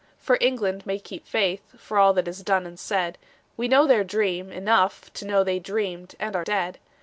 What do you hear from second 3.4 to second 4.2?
We know their